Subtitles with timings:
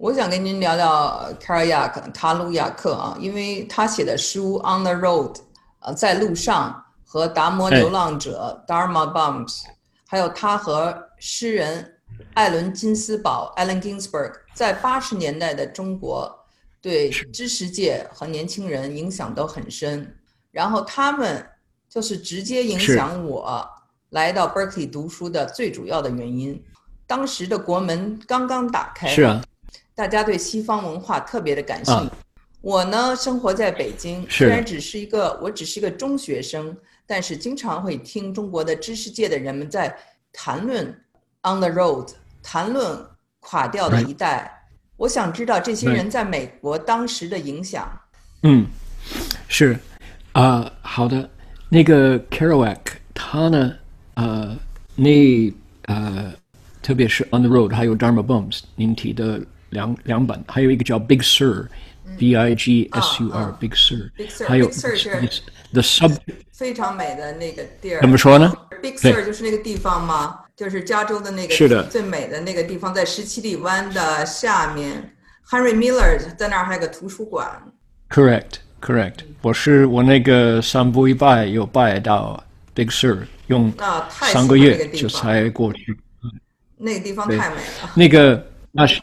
[0.00, 5.34] 我想跟您聊聊卡尔亚克卡鲁亚克啊，因为他写的书《On the Road》
[5.80, 9.64] 呃，在路上和《达摩流浪者》（Dharma Bums），
[10.08, 11.96] 还有他和诗人
[12.32, 16.34] 艾伦金斯堡 （Allen Ginsberg） 在八十年代的中国
[16.80, 20.16] 对知识界和年轻人影响都很深。
[20.50, 21.46] 然后他们
[21.90, 23.68] 就是直接影响我
[24.08, 26.64] 来到 Berkeley 读书的最主要的原因。
[27.06, 29.06] 当时的国门刚刚打开。
[29.06, 29.42] 是啊。
[30.00, 32.10] 大家对西方文化特别的感兴趣。
[32.62, 36.74] 我呢，生活在北京，虽然只是一个，我只是一个中学生，
[37.06, 39.94] 但是经常会听中国的知识界的人们在
[40.32, 40.86] 谈论
[41.42, 42.08] On the Road，
[42.42, 42.98] 谈论
[43.40, 44.50] 垮掉的一代。
[44.96, 47.86] 我想知道这些人在美国当时的影响。
[48.44, 48.66] 嗯，
[49.48, 49.78] 是
[50.32, 51.28] 啊，好的。
[51.68, 52.78] 那个 Kerouac，
[53.12, 53.74] 他呢，
[54.14, 54.56] 呃，
[54.96, 56.32] 那呃，
[56.80, 59.38] 特别是 On the Road，还有 Dharma Bums，您提的。
[59.70, 64.10] 两两本，还有一个叫 Big Sur，B I G S U R，Big Sur，
[64.46, 64.66] 还有
[65.72, 66.16] The Sub，
[66.52, 68.00] 非常美的那个地儿。
[68.00, 70.40] 怎么说呢？Big Sur 就是那个地方吗？
[70.56, 75.14] 就是加州的那个是的最美的那个地方，在十七里湾的下面。
[75.48, 77.48] Henry Miller 在那儿还有个图书馆。
[78.10, 79.14] Correct，Correct。
[79.42, 82.42] 我是我那个三步一拜又拜到
[82.74, 83.72] Big Sur，用
[84.10, 85.98] 三个月就才过去。
[86.76, 87.90] 那个地方太美了。
[87.94, 89.00] 那个那是。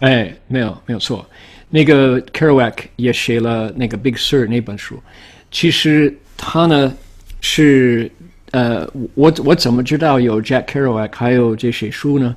[0.00, 1.24] 哎，没有，没有错。
[1.70, 5.02] 那个 Kerouac 也写了那个《Big Sur》那本书。
[5.50, 6.94] 其实他呢
[7.40, 8.10] 是
[8.50, 12.36] 呃，我我怎么知道有 Jack Kerouac 还有这些书呢？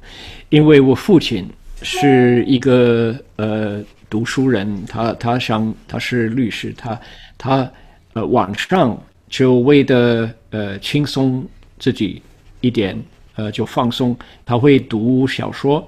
[0.49, 1.47] 因为我父亲
[1.81, 6.99] 是一个呃读书人，他他想他是律师，他
[7.37, 7.71] 他
[8.13, 11.45] 呃晚上就为的呃轻松
[11.77, 12.21] 自己
[12.61, 12.99] 一点
[13.35, 15.87] 呃就放松，他会读小说。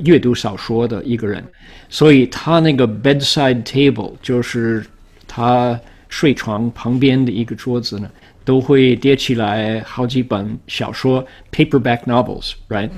[0.00, 1.44] 阅读小说的一个人，
[1.88, 4.84] 所以他那个 bedside table 就是
[5.26, 8.10] 他睡床旁边的一个桌子呢，
[8.44, 12.90] 都会叠起来好几本小说 paperback novels，right？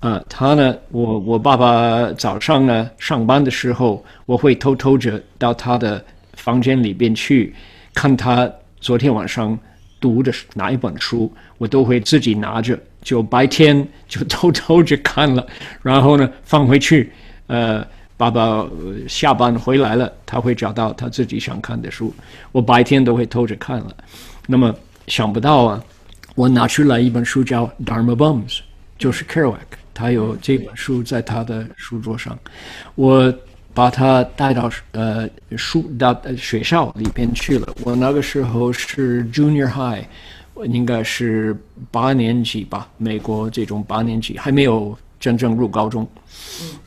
[0.00, 7.52] 啊，他呢，我我爸爸早上呢上班的时候，我会偷偷着到他的房间里边去
[7.94, 8.50] 看他
[8.80, 9.58] 昨天晚上
[10.00, 12.78] 读的哪一本书，我都会自己拿着。
[13.00, 15.46] 就白天就偷偷着看了，
[15.82, 17.10] 然后呢放回去。
[17.46, 17.86] 呃，
[18.18, 18.66] 爸爸
[19.08, 22.12] 下班回来了，他会找到他自己想看的书。
[22.52, 23.96] 我白天都会偷着看了。
[24.46, 24.74] 那么
[25.06, 25.82] 想不到啊，
[26.34, 28.56] 我拿出来一本书叫《Dharma Bums》，
[28.98, 29.56] 就是 Kerouac，
[29.94, 32.36] 他有这本书在他的书桌上。
[32.96, 33.32] 我
[33.78, 37.72] 把他带到呃书到学校里边去了。
[37.84, 40.04] 我那个时候是 Junior High。
[40.64, 41.56] 应该是
[41.92, 46.04] 八年级吧，美国这种八年级还没有真正入高中。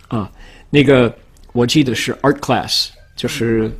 [0.09, 0.29] 啊，
[0.69, 1.15] 那个
[1.53, 3.71] 我记得是 art class，就是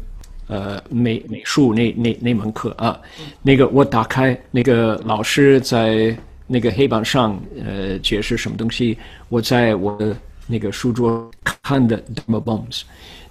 [0.48, 2.98] 呃美美术那那那门课啊。
[3.42, 6.16] 那个我打开那个老师在
[6.48, 10.16] 那个黑板上呃解释什么东西，我在我的
[10.52, 11.32] 那个书桌
[11.64, 12.82] 看的 Dharma Bombs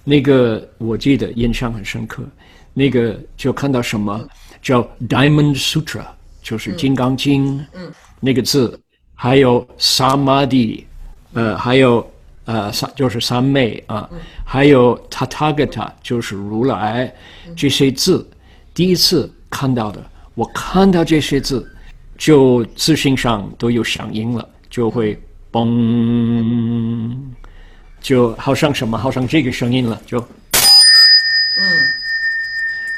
[0.03, 2.23] 那个我记得印象很深刻。
[2.73, 4.27] 那个就看到什么
[4.61, 6.05] 叫 Diamond Sutra。
[6.43, 7.93] 就是《金刚经》嗯。
[8.19, 8.79] 那个字，
[9.13, 10.87] 还有萨玛蒂，
[11.33, 12.11] 呃，还有
[12.45, 14.09] 呃三就是三昧啊，
[14.43, 17.13] 还有 Tathagata 就是如来
[17.55, 18.27] 这些字，
[18.73, 20.03] 第一次看到的，
[20.33, 21.71] 我看到这些字，
[22.17, 25.21] 就自信上都有响应了，就会
[25.51, 27.15] 嘣，
[27.99, 30.19] 就好像什么，好像这个声音了，就，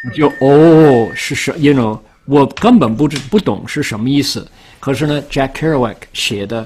[0.03, 1.99] 嗯，就哦，是什，you know。
[2.25, 4.49] 我根本不知不懂是什么意思，
[4.79, 6.65] 可是呢，Jack Kerouac 写的，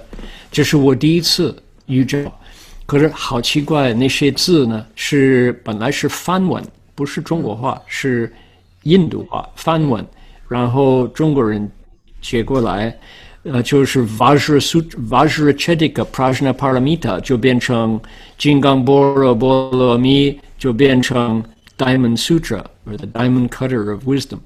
[0.52, 2.32] 这是我第一次遇见。
[2.86, 8.32] 可是好奇怪，那些字呢是本来是梵文，不是中国话，是
[8.84, 10.06] 印度话梵文，
[10.48, 11.68] 然后中国人
[12.22, 12.96] 写过来，
[13.50, 18.00] 呃，就是 Vajrasut Vajrachedika Prajna Paramita 就变成
[18.38, 21.42] 金刚般若波罗蜜，就变成
[21.78, 24.40] Diamond Sutra 或者 Diamond Cutter of Wisdom。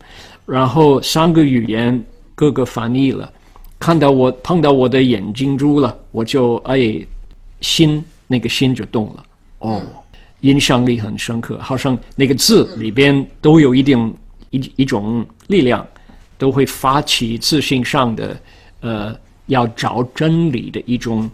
[0.45, 2.03] 然后三个语言
[2.35, 3.31] 各个翻译了，
[3.79, 7.03] 看到我碰到我的眼睛珠了，我就哎
[7.61, 9.23] 心那个心就动了
[9.59, 9.81] 哦，
[10.41, 14.13] 印象力很深刻，好像那个字里边都有一定
[14.49, 15.85] 一一种力量，
[16.37, 18.39] 都会发起自信上的
[18.81, 19.15] 呃
[19.47, 21.29] 要找真理的一种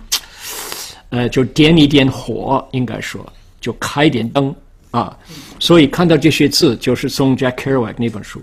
[1.09, 3.25] 呃就点一点火，应该说
[3.59, 4.55] 就开点灯
[4.91, 5.17] 啊，
[5.59, 8.41] 所以看到这些字就是从 Jack Kerouac 那本书。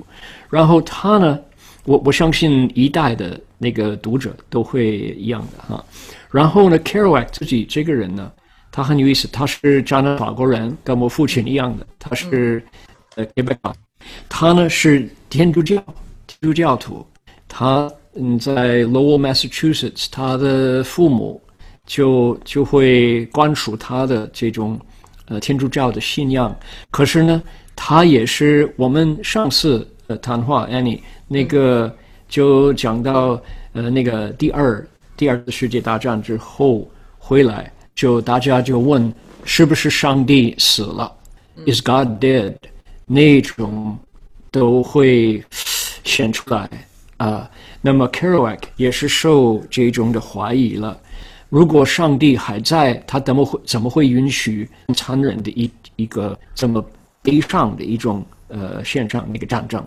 [0.51, 1.39] 然后他呢，
[1.85, 5.85] 我我相信一代的那个读者都会一样的哈。
[6.31, 8.31] 然后呢，Kerouac 自己这个人呢，
[8.71, 12.65] 他很有意思，他是加拿大法国人，跟我父亲一样的，他是
[13.17, 13.75] 呃 Quebec，
[14.29, 15.77] 他呢是天主教
[16.27, 17.07] 天主教徒，
[17.49, 21.41] 他嗯在 Lowell Massachusetts，他的父母
[21.87, 24.79] 就就会灌输他的这种
[25.27, 26.55] 呃天主教的信仰，
[26.91, 27.43] 可是呢，
[27.75, 31.95] 他也是我们上次呃谈话 Annie 那个
[32.29, 33.41] 就讲到
[33.73, 34.87] 呃那个第二
[35.17, 36.89] 第二次世界大战之后
[37.19, 37.71] 回来。
[37.97, 39.15] 就大家就问，
[39.45, 41.13] 是不是上帝死了
[41.65, 42.57] ？Is God dead？
[43.07, 43.97] 那种
[44.51, 45.41] 都会
[46.03, 46.69] 显出来
[47.19, 47.49] 啊。
[47.87, 50.99] 那么 Kerouac 也是受这种的怀疑了。
[51.51, 56.83] 如果上帝还在，他怎么会怎么会允许残忍的一一个这么
[57.21, 59.85] 悲伤的一种呃现场那个战争，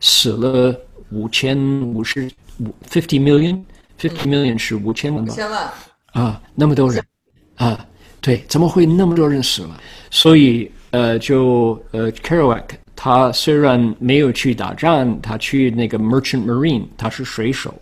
[0.00, 0.74] 死了
[1.12, 2.28] 五千五十
[2.58, 5.32] 五 fifty million，fifty million 是五千万吧？
[5.32, 5.70] 五千万
[6.14, 7.00] 啊，那么多人。
[7.54, 7.86] 啊，
[8.20, 9.80] 对，怎么会那么多人死了？
[10.10, 12.64] 所以，呃，就呃，Kerouac
[12.96, 17.72] 他虽然没有去打仗，他去那个 Merchant Marine，他是水手，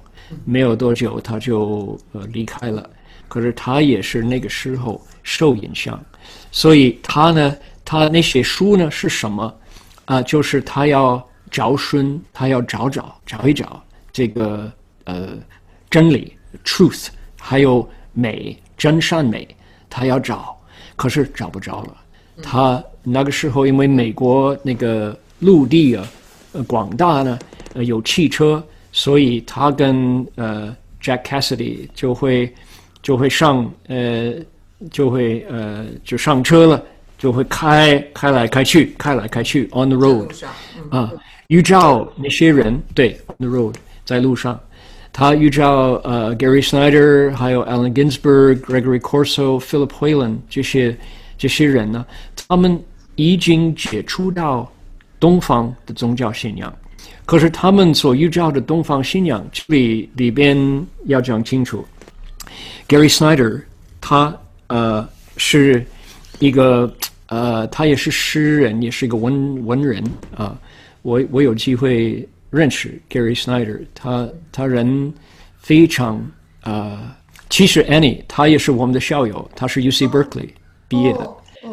[0.45, 2.91] 没有多久他就呃离开了。
[3.29, 5.99] 可是他也是那个时候受影响，
[6.51, 9.55] 所以他呢，他那些书呢是什么？
[10.05, 13.83] 啊，就是他要找寻，他要找找找一找
[14.13, 14.71] 这个
[15.05, 15.31] 呃
[15.89, 17.07] 真理 truth，
[17.41, 19.49] 还有美真善美。
[19.89, 20.61] 他要找，
[20.97, 21.97] 可是找不着了。
[22.43, 26.07] 他那个时候因为美国那个陆地啊，
[26.53, 27.39] 呃广大呢，
[27.75, 32.53] 呃有汽车，所以他跟呃 Jack Cassidy 就会
[33.03, 34.33] 就会上呃
[34.91, 36.83] 就会呃就上车了，
[37.19, 40.29] 就会开开来开去，开来开去 on the road
[40.91, 41.13] 啊，
[41.49, 44.59] 遇到那些人对 on the road 在路上。
[45.17, 50.97] 他遇到呃 Gary Snyder，还有 Allen Ginsberg、Gregory Corso、Philip Whalen 这些
[51.37, 52.05] 这些人呢，
[52.49, 52.81] 他们
[53.17, 54.71] 已经接触到
[55.19, 56.75] 东方的宗教信仰，
[57.25, 61.85] 可是他们所遇到的东方信仰，这里里边要讲清楚
[62.89, 63.63] ，Gary Snyder
[64.01, 64.37] 他
[64.69, 65.85] 呃是
[66.39, 66.93] 一个
[67.27, 70.05] 呃他也是诗人，也是一个文文人
[70.37, 70.59] 啊，
[71.03, 72.29] 我我有机会。
[72.55, 75.13] 认识 Gary Snyder，他他人
[75.59, 76.25] 非常
[76.61, 77.17] 啊。
[77.51, 80.51] 其实 Annie 他也是我们的校友，他是 UC Berkeley
[80.89, 81.31] 毕业的。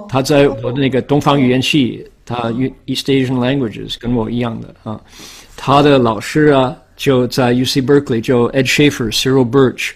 [0.08, 2.52] 他在我的那个东方语言系，他
[2.86, 5.00] East Asian Languages 跟我一样的啊。
[5.56, 9.92] 他的老师啊，就在 UC Berkeley，就 Ed Schafer、Cyril Birch，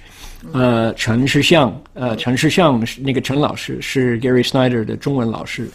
[0.51, 5.69] 呃，陈世相，呃，陈世相是那个陈老师是 Gary Snyder 的中文老师，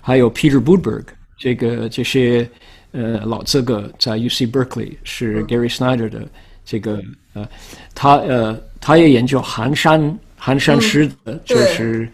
[0.00, 1.04] 还有 Peter Budberg，
[1.38, 2.48] 这个这些。
[2.92, 6.26] 呃，老资格在 U C Berkeley 是 Gary Snyder 的
[6.64, 7.02] 这个
[7.34, 7.46] 呃，
[7.94, 12.08] 他呃，他也研究寒山寒山诗的，就是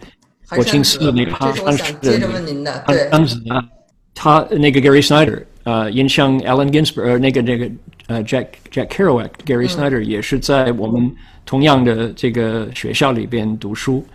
[0.47, 2.27] 霍金斯的那个寒山诗的
[2.85, 3.63] 寒山子啊。
[4.15, 7.69] 他那个 Gary Snyder 呃，影响 Allen Ginsberg 那个那个
[8.07, 11.11] 呃 Jack Jack Kerouac，Gary Snyder 也是在我们
[11.45, 14.05] 同样的这个学校里边读书。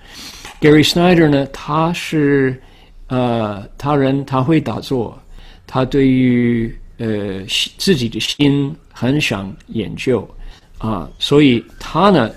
[0.60, 2.60] Gary Snyder 呢，他是
[3.08, 5.18] 呃，他人他会打坐。
[5.66, 7.42] 他对于呃
[7.76, 10.26] 自己的心很想研究
[10.78, 12.30] 啊，所以他呢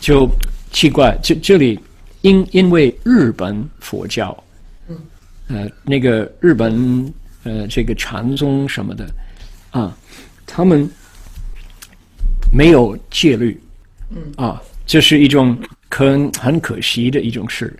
[0.00, 0.26] 就
[0.72, 1.78] 奇怪，这这里
[2.22, 4.36] 因因为日本佛教，
[5.48, 7.12] 呃那个日本
[7.44, 9.06] 呃这个禅宗什么的
[9.70, 9.96] 啊，
[10.46, 10.88] 他们
[12.52, 13.60] 没有戒律，
[14.36, 15.56] 啊，这是一种
[15.88, 16.06] 可
[16.38, 17.74] 很可惜的一种事，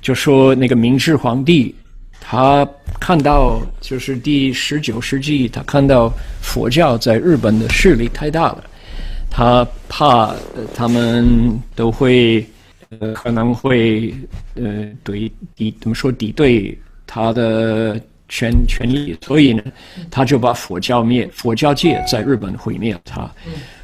[0.00, 1.74] 就说那个明治皇帝。
[2.28, 6.12] 他看到，就是第十九世纪，他看到
[6.42, 8.64] 佛教在日本的势力太大了，
[9.30, 10.34] 他怕
[10.74, 12.44] 他们都会
[12.90, 14.14] 呃可能会
[14.54, 16.76] 呃对敌怎么说敌对
[17.06, 19.62] 他的权权利，所以呢，
[20.10, 23.00] 他就把佛教灭，佛教界在日本毁灭了。
[23.04, 23.30] 他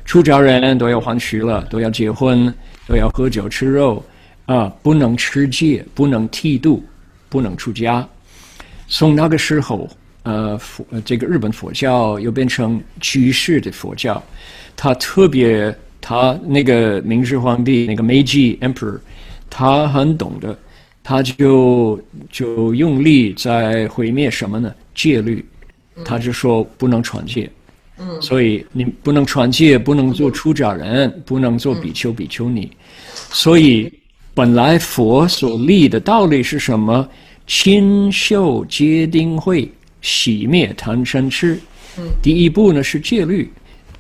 [0.05, 2.53] 出家人都要还俗了，都要结婚，
[2.89, 4.05] 都要喝酒吃肉
[4.47, 6.85] 啊，不能持戒，不能剃度，
[7.29, 8.07] 不能出家。
[8.89, 9.89] 从那个时候，
[10.25, 14.21] 呃，佛这个日本佛教又变成居士的佛教，
[14.77, 18.99] 他特别，他那个明治皇帝那个 Meiji Emperor，
[19.49, 20.59] 他很懂得，
[21.03, 21.99] 他就
[22.31, 24.75] 就用力在毁灭什么呢？
[24.95, 25.43] 戒律，
[26.05, 27.49] 他就说不能传戒，
[27.99, 32.71] 嗯，所以你不能传戒，不能做出家人，不能做比丘比丘尼，
[33.31, 33.91] 所以
[34.35, 37.09] 本来佛所立的道理是什么？
[37.47, 41.59] 清修皆定慧，洗灭贪嗔痴。
[42.23, 43.51] 第一步呢是戒律。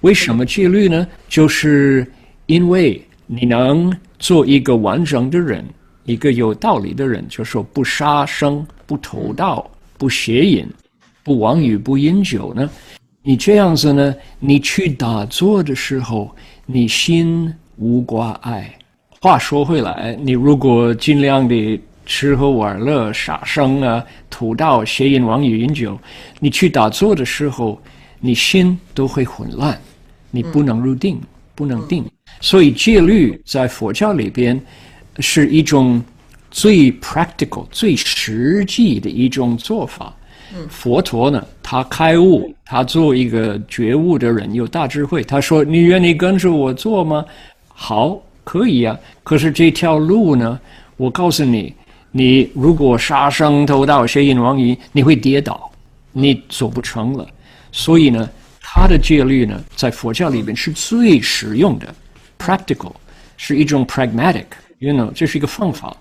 [0.02, 1.06] 为什么戒律呢？
[1.28, 2.06] 就是
[2.46, 5.64] 因为你能做一个完整的人，
[6.04, 10.66] 一个有道理的人，就说不杀生、不偷盗、不邪淫、
[11.22, 12.68] 不妄语、不饮酒呢？
[13.22, 14.14] 你这样子呢？
[14.40, 16.34] 你去打坐的时候，
[16.66, 18.76] 你心无挂碍。
[19.20, 25.96] 话说回来，你如果尽量的吃喝玩乐、杀生啊、偷盗、邪淫、妄语、饮酒，
[26.40, 27.80] 你去打坐的时候，
[28.18, 29.80] 你心都会混乱，
[30.32, 31.20] 你不能入定，
[31.54, 32.04] 不能定。
[32.40, 34.60] 所以戒律在佛教里边
[35.20, 36.02] 是一种
[36.50, 40.12] 最 practical、最实际的一种做法。
[40.68, 45.22] 佛陀呢，他开悟，他做一个觉悟的人，有大智慧。
[45.22, 47.24] 他说：“你愿意跟着我做吗？”
[47.68, 48.98] 好，可以啊。
[49.22, 50.60] 可是这条路呢，
[50.98, 51.72] 我告诉你，
[52.10, 55.70] 你如果杀生偷盗、邪淫妄语，你会跌倒，
[56.12, 57.26] 你走不成了。
[57.70, 58.28] 所以呢，
[58.74, 61.94] 他的戒律呢，在佛教里边是最实用的
[62.38, 62.94] ，practical，
[63.36, 65.94] 是一种 pragmatic，you know，这是一个方法，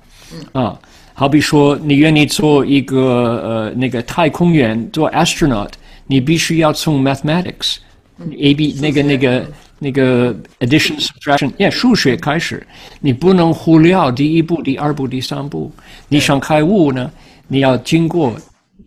[0.53, 0.79] 啊。
[1.13, 5.69] 好比说，你愿意做一个呃那个太空员做 astronaut，
[6.07, 9.45] 你必须要从 mathematics，a b 那个那个
[9.77, 12.65] 那个 addition subtraction，耶数学开始，
[13.01, 15.69] 你不能忽略第一步、第二步、第三步。
[16.07, 17.11] 你想开悟呢，
[17.49, 18.33] 你要经过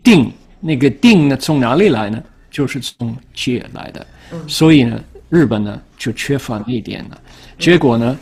[0.03, 2.21] 定，那个定呢从哪里来呢？
[2.54, 4.06] 就是从借来的。
[4.46, 7.20] 所以呢，日本呢就缺乏那一点了。
[7.58, 8.16] 结果呢，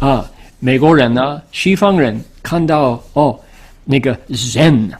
[0.00, 0.28] 啊，
[0.58, 3.40] 美国人呢，西方人看到哦。
[3.88, 4.90] 那个 Zen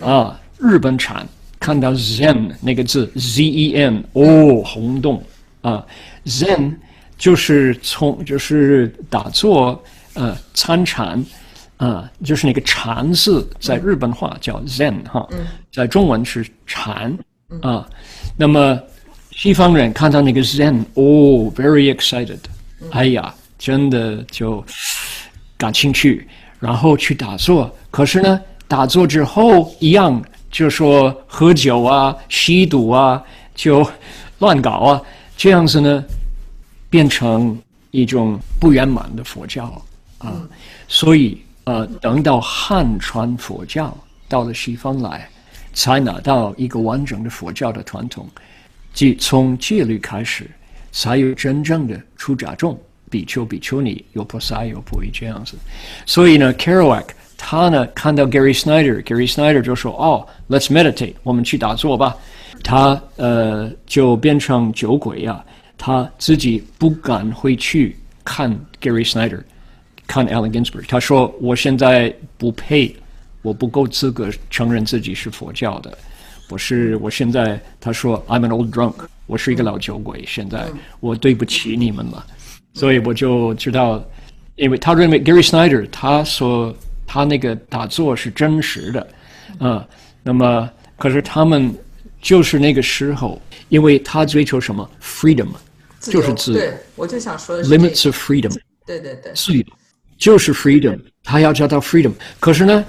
[0.00, 1.28] 啊，日本产，
[1.58, 5.22] 看到 Zen 那个字 Z E N，哦，轰动
[5.60, 5.84] 啊
[6.24, 6.74] ！Zen
[7.18, 11.22] 就是从就是打坐呃参禅
[11.76, 15.28] 啊，就是那个禅字，在日本话叫 Zen 哈，
[15.70, 17.14] 在中文是禅
[17.62, 17.88] 啊。
[18.36, 18.78] 那么
[19.32, 22.38] 西方人看到那个 Zen，哦，very excited，
[22.90, 24.64] 哎呀，真的就
[25.56, 26.26] 感兴趣。
[26.58, 28.38] 然后去打坐，可是呢，
[28.68, 33.22] 打坐之后一样，就说喝酒啊、吸毒啊，
[33.54, 33.82] 就
[34.40, 35.02] 乱搞啊，
[35.38, 36.04] 这样子呢，
[36.90, 37.58] 变成
[37.92, 39.82] 一种不圆满的佛教
[40.18, 40.46] 啊。
[40.86, 43.96] 所以呃，等到汉传佛教
[44.28, 45.26] 到了西方来，
[45.72, 48.28] 才拿到一个完整的佛教的传统，
[48.92, 50.50] 即从戒律开始，
[50.92, 52.78] 才有真正的出家众。
[53.08, 55.56] 比丘、比丘尼有菩萨有不会这样子，
[56.06, 62.16] 所以呢，Kerouac 他呢看到 Gary Snyder，Gary Snyder 就说：“哦，Let's meditate，我们去打坐吧。”
[62.62, 65.44] 他呃就变成酒鬼呀，
[65.76, 69.40] 他自己不敢回去看 Gary Snyder，
[70.06, 70.84] 看 Allen Ginsberg。
[70.86, 72.94] 他说：“我现在不配，
[73.42, 75.96] 我不够资格承认自己是佛教的。
[76.48, 78.94] 我是我现在，他说 I'm an old drunk，
[79.26, 80.24] 我是一个老酒鬼。
[80.26, 80.66] 现在
[80.98, 82.26] 我对不起你们了。”
[82.74, 84.04] 所以我就知道，
[84.54, 86.74] 因为他认为 Gary Snyder 他说
[87.06, 89.08] 他那个打坐是真实的，
[89.58, 89.84] 啊，
[90.22, 91.74] 那么可是他们
[92.20, 95.48] 就是那个时候，因为他追求什么 freedom，
[96.00, 96.58] 就是自由。
[96.58, 98.56] 对，我就想说 limits of freedom。
[98.86, 99.64] 对对对，自由
[100.16, 102.12] 就是 freedom，他要叫到 freedom。
[102.38, 102.84] 可是呢，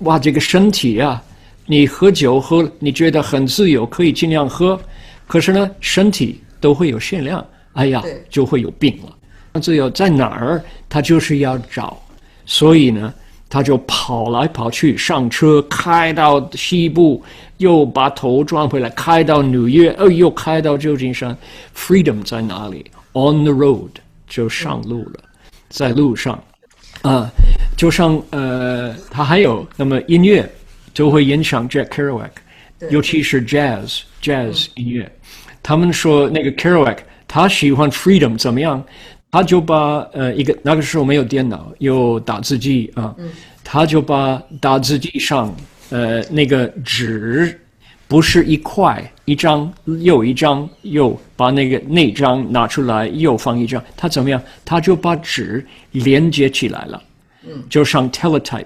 [0.00, 1.22] 哇，这个身体啊，
[1.66, 4.80] 你喝酒喝，你觉得很自由，可以尽量喝，
[5.26, 9.60] 可是呢，身体都会有限量，哎呀，就会有病了。
[9.60, 10.62] 自由在哪儿？
[10.88, 12.00] 他就是要找，
[12.46, 13.12] 所以呢，
[13.48, 17.22] 他就跑来跑去，上车开到西部，
[17.58, 21.36] 又把头转回来，开到纽约，哦，又开到旧金山。
[21.76, 23.90] Freedom 在哪里？On the road
[24.28, 25.20] 就上路了，
[25.68, 26.42] 在路上
[27.02, 27.32] 啊，
[27.76, 30.48] 就像呃，他还有那么音乐
[30.92, 32.30] 就会影响 Jack Kerouac，
[32.90, 35.10] 尤其是 Jazz Jazz 音乐。
[35.62, 38.82] 他们说那个 Kerouac 他喜欢 Freedom 怎么样？
[39.30, 43.14] 他就把呃一个那个时候没有电脑，有打字机啊，
[43.62, 45.54] 他就把打字机上
[45.90, 47.58] 呃那个纸
[48.10, 54.42] 不是一块一张又一张，又把那个那张拿出来又放一张，他怎么样？
[54.64, 57.00] 他就把纸连接起来了，
[57.46, 58.64] 嗯就像 teletype，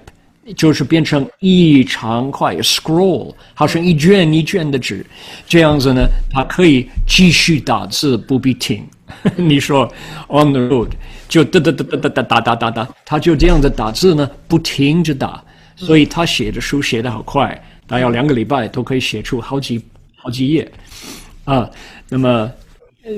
[0.57, 5.05] 就是变成一长块 scroll，好像一卷一卷的纸，
[5.47, 8.83] 这样子呢，他可以继续打字不必停。
[9.37, 9.85] 你说
[10.27, 10.89] on the road
[11.29, 15.39] 就哒哒哒哒哒哒哒哒哒哒，他就这样子打字呢，不停着打，
[15.75, 19.83] 所以他写的书写的好快，大约两个礼拜都可以写出好几
[20.15, 20.71] 好几页
[21.43, 21.69] 啊。
[22.09, 22.51] 那么，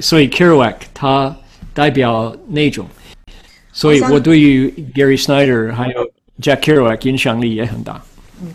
[0.01, 1.35] 所以 Kerouac 他
[1.73, 2.87] 代表那种，
[3.71, 6.09] 所以我对于 Gary Snyder 还有
[6.41, 8.01] Jack Kerouac 影响力也很大。
[8.41, 8.53] 嗯，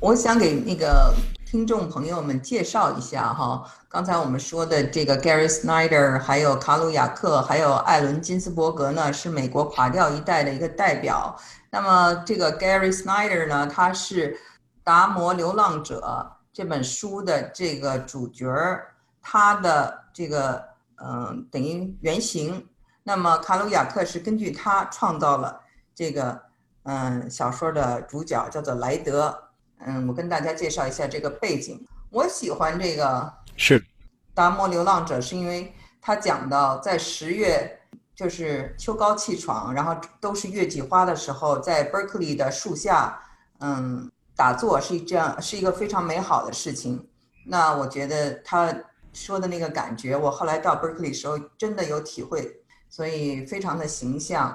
[0.00, 1.14] 我想给那个
[1.46, 3.64] 听众朋友们介绍一下哈。
[3.88, 11.36] 刚才我们说的这个 Gary Snyder，还有卡鲁亚克，还有艾伦金斯伯格呢，是美国垮掉一代的一个代表。
[11.72, 14.32] 那么这个 Gary Snyder 呢，他是
[14.90, 16.00] 《达摩流浪者》
[16.52, 18.92] 这本书的这个主角儿，
[19.22, 20.64] 他的这个
[20.96, 22.66] 嗯等于原型。
[23.04, 25.60] 那么卡鲁亚克是根据他创造了
[25.94, 26.42] 这个
[26.82, 29.40] 嗯小说的主角，叫做莱德。
[29.78, 31.86] 嗯，我跟大家介绍一下这个背景。
[32.10, 33.78] 我喜欢这个是
[34.34, 37.76] 《达摩流浪者》，是因为他讲到在十月。
[38.12, 43.18] 就是秋高气爽，然后都是月季花的时候，在 Berkeley 的树下，
[43.60, 47.06] 嗯，打坐是这样，是一个非常美好的事情。
[47.44, 48.74] 那我觉得他
[49.12, 52.50] 说的那个感觉，我后来到 Berkeley 时候真的有体会，
[52.88, 54.48] 所以非常的形象。